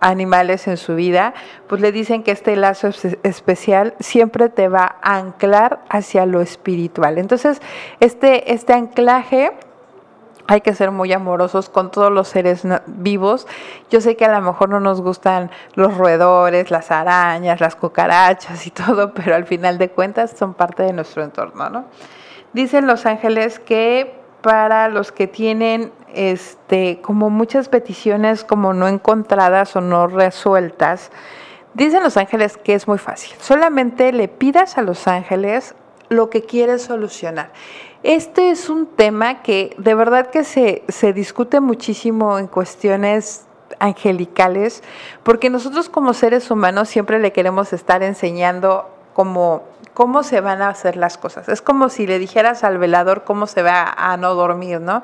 [0.00, 1.34] animales en su vida,
[1.66, 2.90] pues le dicen que este lazo
[3.22, 7.18] especial siempre te va a anclar hacia lo espiritual.
[7.18, 7.60] Entonces,
[8.00, 9.52] este, este anclaje
[10.48, 13.46] hay que ser muy amorosos con todos los seres vivos.
[13.90, 18.66] Yo sé que a lo mejor no nos gustan los roedores, las arañas, las cucarachas
[18.66, 21.84] y todo, pero al final de cuentas son parte de nuestro entorno, ¿no?
[22.52, 29.74] Dicen los ángeles que para los que tienen este como muchas peticiones como no encontradas
[29.76, 31.10] o no resueltas,
[31.74, 33.34] dicen los ángeles que es muy fácil.
[33.40, 35.74] Solamente le pidas a los ángeles
[36.08, 37.50] lo que quieres solucionar.
[38.06, 43.46] Este es un tema que de verdad que se, se discute muchísimo en cuestiones
[43.80, 44.84] angelicales,
[45.24, 49.64] porque nosotros como seres humanos siempre le queremos estar enseñando cómo
[50.22, 51.48] se van a hacer las cosas.
[51.48, 55.02] Es como si le dijeras al velador cómo se va a no dormir, ¿no?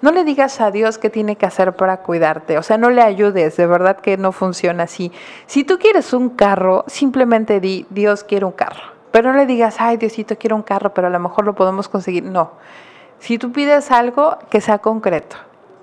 [0.00, 3.02] No le digas a Dios qué tiene que hacer para cuidarte, o sea, no le
[3.02, 5.10] ayudes, de verdad que no funciona así.
[5.46, 8.93] Si tú quieres un carro, simplemente di, Dios quiere un carro.
[9.14, 11.88] Pero no le digas, ay Diosito, quiero un carro, pero a lo mejor lo podemos
[11.88, 12.24] conseguir.
[12.24, 12.50] No.
[13.20, 15.36] Si tú pides algo, que sea concreto.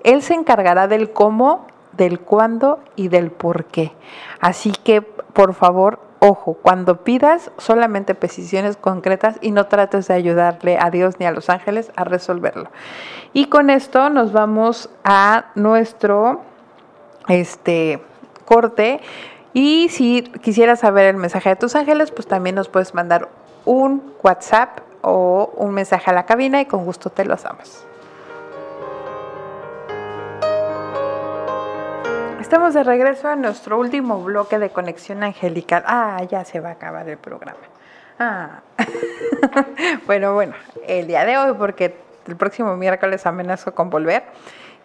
[0.04, 3.92] Él se encargará del cómo, del cuándo y del por qué.
[4.38, 10.78] Así que, por favor, Ojo, cuando pidas solamente peticiones concretas y no trates de ayudarle
[10.78, 12.70] a Dios ni a los ángeles a resolverlo.
[13.32, 16.42] Y con esto nos vamos a nuestro
[17.28, 18.00] este
[18.44, 19.00] corte.
[19.52, 23.28] Y si quisieras saber el mensaje de tus ángeles, pues también nos puedes mandar
[23.64, 27.86] un WhatsApp o un mensaje a la cabina y con gusto te los damos.
[32.40, 35.82] Estamos de regreso a nuestro último bloque de conexión angelical.
[35.86, 37.60] Ah, ya se va a acabar el programa.
[38.18, 38.60] Ah.
[40.06, 40.54] bueno, bueno,
[40.86, 41.96] el día de hoy, porque
[42.26, 44.24] el próximo miércoles amenazo con volver.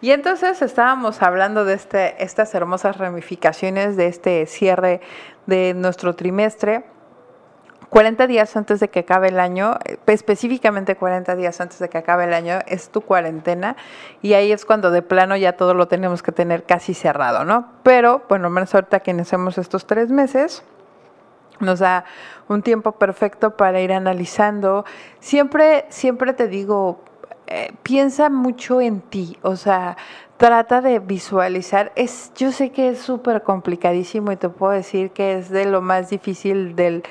[0.00, 5.00] Y entonces estábamos hablando de este, estas hermosas ramificaciones de este cierre
[5.46, 6.84] de nuestro trimestre
[7.88, 11.98] 40 días antes de que acabe el año, eh, específicamente 40 días antes de que
[11.98, 13.76] acabe el año, es tu cuarentena
[14.22, 17.72] y ahí es cuando de plano ya todo lo tenemos que tener casi cerrado, ¿no?
[17.82, 20.62] Pero, bueno, menos ahorita que iniciamos estos tres meses,
[21.60, 22.04] nos da
[22.48, 24.84] un tiempo perfecto para ir analizando.
[25.18, 27.02] Siempre, siempre te digo,
[27.50, 29.96] eh, piensa mucho en ti, o sea,
[30.36, 31.92] trata de visualizar.
[31.96, 35.80] Es, yo sé que es súper complicadísimo y te puedo decir que es de lo
[35.80, 37.02] más difícil del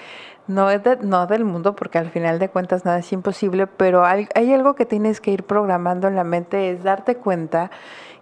[0.45, 4.27] no, es no del mundo, porque al final de cuentas nada es imposible, pero hay,
[4.35, 7.71] hay algo que tienes que ir programando en la mente, es darte cuenta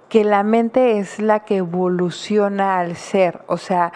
[0.08, 3.42] que la mente es la que evoluciona al ser.
[3.48, 3.92] O sea,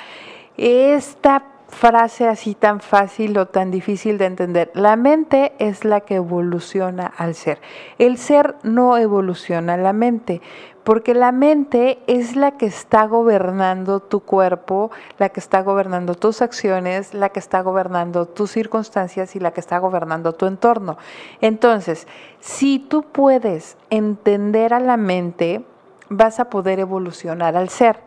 [0.58, 4.72] esta frase así tan fácil o tan difícil de entender.
[4.74, 7.62] La mente es la que evoluciona al ser.
[7.98, 10.42] El ser no evoluciona la mente,
[10.84, 16.42] porque la mente es la que está gobernando tu cuerpo, la que está gobernando tus
[16.42, 20.98] acciones, la que está gobernando tus circunstancias y la que está gobernando tu entorno.
[21.42, 22.08] Entonces,
[22.40, 25.64] si tú puedes entender a la mente,
[26.10, 28.00] vas a poder evolucionar al ser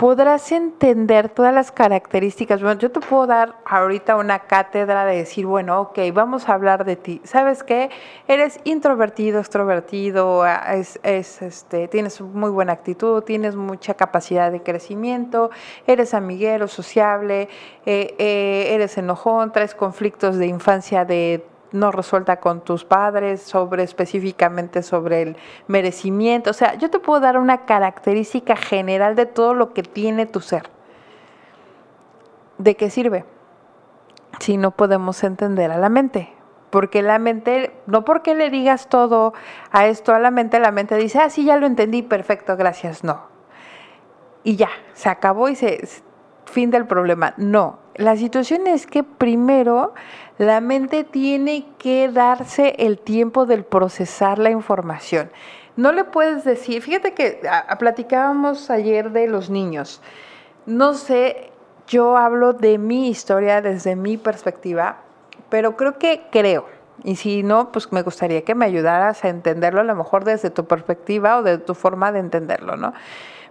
[0.00, 2.62] podrás entender todas las características.
[2.62, 6.86] Bueno, yo te puedo dar ahorita una cátedra de decir, bueno, ok, vamos a hablar
[6.86, 7.20] de ti.
[7.24, 7.90] ¿Sabes qué?
[8.26, 15.50] Eres introvertido, extrovertido, es, este, tienes muy buena actitud, tienes mucha capacidad de crecimiento,
[15.86, 17.50] eres amiguero, sociable,
[17.84, 23.82] eh, eh, eres enojón, traes conflictos de infancia de no resuelta con tus padres, sobre
[23.82, 26.50] específicamente sobre el merecimiento.
[26.50, 30.40] O sea, yo te puedo dar una característica general de todo lo que tiene tu
[30.40, 30.68] ser.
[32.58, 33.24] ¿De qué sirve?
[34.38, 36.32] Si no podemos entender a la mente.
[36.70, 39.34] Porque la mente, no porque le digas todo
[39.72, 43.02] a esto a la mente, la mente dice, ah, sí, ya lo entendí, perfecto, gracias.
[43.02, 43.22] No.
[44.44, 45.88] Y ya, se acabó y se,
[46.50, 47.34] fin del problema.
[47.36, 49.94] No, la situación es que primero
[50.40, 55.30] la mente tiene que darse el tiempo del procesar la información.
[55.76, 57.42] No le puedes decir, fíjate que
[57.78, 60.00] platicábamos ayer de los niños.
[60.64, 61.50] No sé,
[61.86, 65.00] yo hablo de mi historia desde mi perspectiva,
[65.50, 66.64] pero creo que creo.
[67.04, 70.48] Y si no, pues me gustaría que me ayudaras a entenderlo a lo mejor desde
[70.48, 72.94] tu perspectiva o de tu forma de entenderlo, ¿no?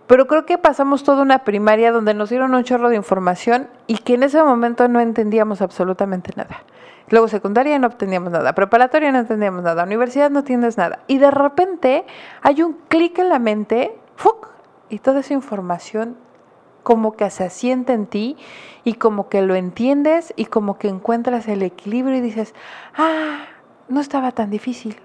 [0.09, 3.99] Pero creo que pasamos toda una primaria donde nos dieron un chorro de información y
[3.99, 6.63] que en ese momento no entendíamos absolutamente nada.
[7.09, 11.03] Luego secundaria no obteníamos nada, preparatoria no entendíamos nada, universidad no tienes nada.
[11.05, 12.05] Y de repente
[12.41, 14.47] hay un clic en la mente, ¡fuc!
[14.89, 16.17] y toda esa información
[16.81, 18.35] como que se asienta en ti
[18.83, 22.55] y como que lo entiendes y como que encuentras el equilibrio y dices,
[22.97, 23.41] ah,
[23.89, 24.99] no estaba tan difícil.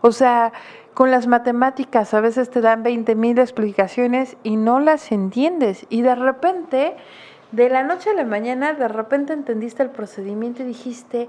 [0.00, 0.52] O sea,
[0.94, 5.86] con las matemáticas a veces te dan 20 mil explicaciones y no las entiendes.
[5.90, 6.94] Y de repente,
[7.50, 11.28] de la noche a la mañana, de repente entendiste el procedimiento y dijiste,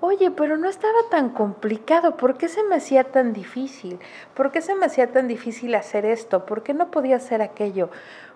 [0.00, 4.00] oye, pero no estaba tan complicado, ¿por qué se me hacía tan difícil?
[4.34, 6.44] ¿Por qué se me hacía tan difícil hacer esto?
[6.44, 7.90] ¿Por qué no podía hacer aquello?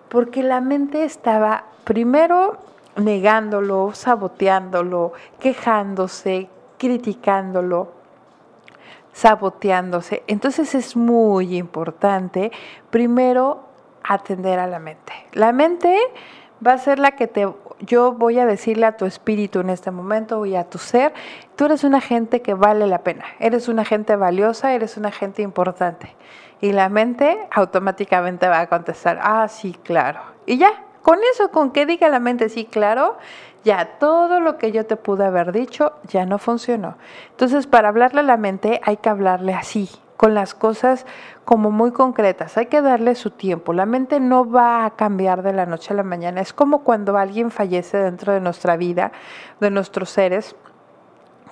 [0.07, 2.57] Porque la mente estaba primero
[2.95, 7.98] negándolo, saboteándolo, quejándose, criticándolo
[9.19, 10.23] saboteándose.
[10.27, 12.53] Entonces es muy importante
[12.89, 13.65] primero
[14.01, 15.11] atender a la mente.
[15.33, 15.99] La mente
[16.65, 17.45] va a ser la que te,
[17.81, 21.13] yo voy a decirle a tu espíritu en este momento y a tu ser,
[21.57, 25.41] tú eres una gente que vale la pena, eres una gente valiosa, eres una gente
[25.41, 26.15] importante.
[26.61, 30.21] Y la mente automáticamente va a contestar, ah, sí, claro.
[30.45, 33.17] Y ya, Con eso, con que diga la mente sí, claro,
[33.63, 36.97] ya todo lo que yo te pude haber dicho ya no funcionó.
[37.31, 41.05] Entonces, para hablarle a la mente hay que hablarle así, con las cosas
[41.45, 42.57] como muy concretas.
[42.57, 43.73] Hay que darle su tiempo.
[43.73, 46.41] La mente no va a cambiar de la noche a la mañana.
[46.41, 49.11] Es como cuando alguien fallece dentro de nuestra vida,
[49.59, 50.55] de nuestros seres.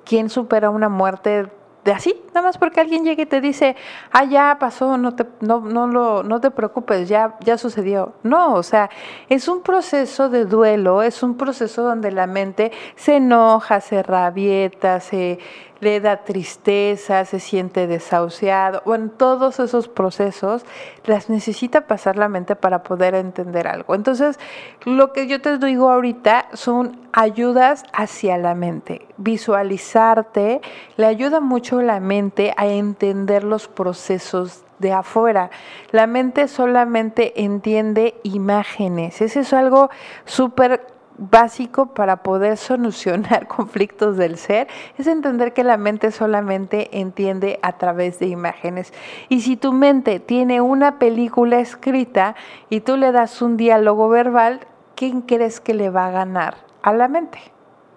[0.05, 1.47] ¿Quién supera una muerte
[1.87, 3.77] de así, nada más porque alguien llegue y te dice,
[4.11, 8.11] ah, ya pasó, no te, no, no, lo, no te preocupes, ya, ya sucedió.
[8.23, 8.89] No, o sea,
[9.29, 14.99] es un proceso de duelo, es un proceso donde la mente se enoja, se rabieta,
[14.99, 15.39] se
[15.79, 18.81] le da tristeza, se siente desahuciado.
[18.85, 20.65] Bueno, todos esos procesos
[21.05, 23.95] las necesita pasar la mente para poder entender algo.
[23.95, 24.39] Entonces,
[24.85, 29.07] lo que yo te digo ahorita son ayudas hacia la mente.
[29.17, 30.61] Visualizarte
[30.97, 35.49] le ayuda mucho la mente a entender los procesos de afuera.
[35.91, 39.21] La mente solamente entiende imágenes.
[39.21, 39.89] Eso es algo
[40.25, 47.59] súper básico para poder solucionar conflictos del ser es entender que la mente solamente entiende
[47.61, 48.93] a través de imágenes.
[49.29, 52.35] Y si tu mente tiene una película escrita
[52.69, 54.61] y tú le das un diálogo verbal,
[54.95, 57.39] ¿quién crees que le va a ganar a la mente?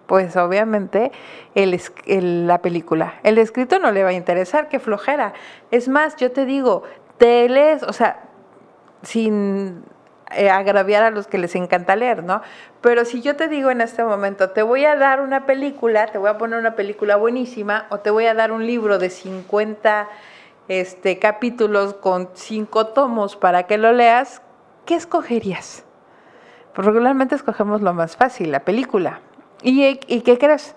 [0.06, 1.12] Pues obviamente
[1.54, 3.14] el, la película.
[3.22, 5.34] El escrito no le va a interesar, qué flojera.
[5.70, 6.82] Es más, yo te digo,
[7.16, 8.24] te lees, o sea,
[9.02, 9.84] sin
[10.32, 12.42] eh, agraviar a los que les encanta leer, ¿no?
[12.80, 16.18] Pero si yo te digo en este momento, te voy a dar una película, te
[16.18, 20.08] voy a poner una película buenísima, o te voy a dar un libro de 50
[20.68, 24.40] este, capítulos con 5 tomos para que lo leas,
[24.86, 25.84] ¿qué escogerías?
[26.74, 29.20] Pues regularmente escogemos lo más fácil, la película.
[29.62, 30.74] ¿Y, y qué crees?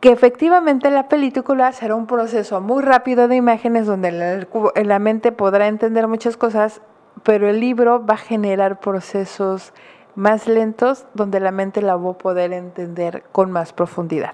[0.00, 5.32] que efectivamente la película será un proceso muy rápido de imágenes donde la, la, mente
[5.32, 6.80] podrá entender muchas cosas
[7.22, 9.72] pero el libro va a generar procesos
[10.14, 14.32] más lentos donde la mente la va a poder entender con más profundidad.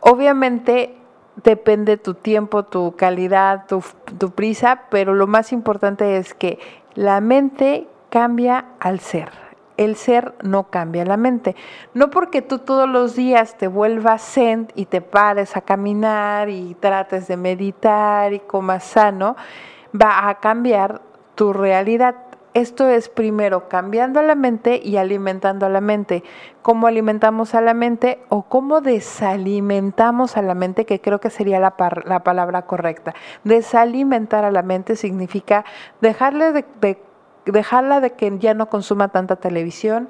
[0.00, 0.96] Obviamente
[1.42, 3.82] depende tu tiempo, tu calidad, tu,
[4.18, 6.58] tu prisa, pero lo más importante es que
[6.94, 9.30] la mente cambia al ser.
[9.78, 11.56] El ser no cambia la mente.
[11.94, 16.74] No porque tú todos los días te vuelvas zen y te pares a caminar y
[16.74, 19.34] trates de meditar y comas sano,
[20.00, 21.00] va a cambiar
[21.42, 22.14] tu realidad.
[22.54, 26.22] Esto es primero cambiando la mente y alimentando a la mente.
[26.62, 30.86] ¿Cómo alimentamos a la mente o cómo desalimentamos a la mente?
[30.86, 31.74] Que creo que sería la,
[32.04, 33.16] la palabra correcta.
[33.42, 35.64] Desalimentar a la mente significa
[36.00, 37.02] dejarle de,
[37.44, 40.08] dejarla de que ya no consuma tanta televisión,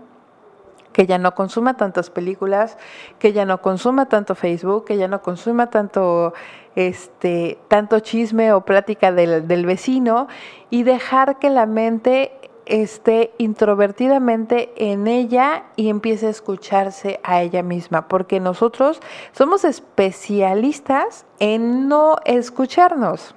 [0.93, 2.77] que ya no consuma tantas películas,
[3.19, 6.35] que ya no consuma tanto Facebook, que ya no consuma tanto
[6.77, 10.29] este, tanto chisme o plática del, del vecino
[10.71, 12.33] y dejar que la mente
[12.67, 19.01] esté introvertidamente en ella y empiece a escucharse a ella misma, porque nosotros
[19.33, 23.35] somos especialistas en no escucharnos.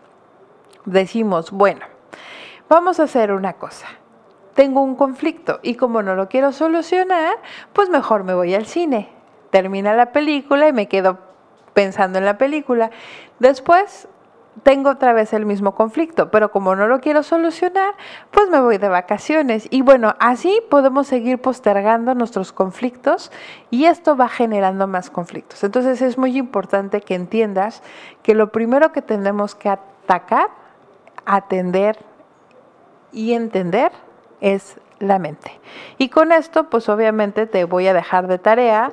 [0.85, 1.81] Decimos, bueno,
[2.69, 3.87] vamos a hacer una cosa.
[4.53, 7.35] Tengo un conflicto y como no lo quiero solucionar,
[7.73, 9.09] pues mejor me voy al cine.
[9.49, 11.17] Termina la película y me quedo
[11.75, 12.89] pensando en la película.
[13.37, 14.07] Después
[14.63, 17.93] tengo otra vez el mismo conflicto, pero como no lo quiero solucionar,
[18.31, 19.67] pues me voy de vacaciones.
[19.69, 23.31] Y bueno, así podemos seguir postergando nuestros conflictos
[23.69, 25.63] y esto va generando más conflictos.
[25.63, 27.83] Entonces es muy importante que entiendas
[28.23, 30.47] que lo primero que tenemos que atacar,
[31.25, 31.99] atender
[33.11, 33.91] y entender
[34.39, 35.59] es la mente.
[35.97, 38.91] Y con esto, pues obviamente te voy a dejar de tarea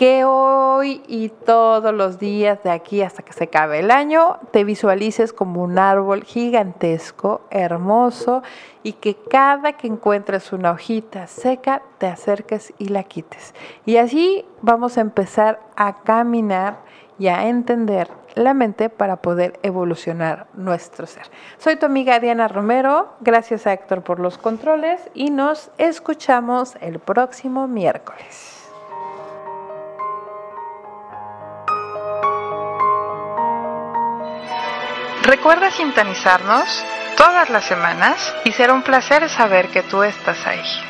[0.00, 4.64] que hoy y todos los días de aquí hasta que se acabe el año te
[4.64, 8.42] visualices como un árbol gigantesco, hermoso
[8.82, 13.54] y que cada que encuentres una hojita seca te acerques y la quites.
[13.84, 16.78] Y así vamos a empezar a caminar
[17.18, 21.24] y a entender la mente para poder evolucionar nuestro ser.
[21.58, 27.00] Soy tu amiga Diana Romero, gracias a Héctor por los controles y nos escuchamos el
[27.00, 28.59] próximo miércoles.
[35.22, 36.84] Recuerda sintonizarnos
[37.16, 40.89] todas las semanas y será un placer saber que tú estás ahí.